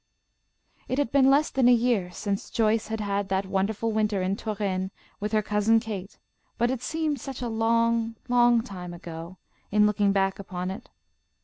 [0.87, 4.35] It had been less than a year since Joyce had had that wonderful winter in
[4.35, 4.89] Touraine
[5.19, 6.17] with her cousin Kate,
[6.57, 9.37] but it seemed such a long, long time ago,
[9.69, 10.89] in looking back upon it.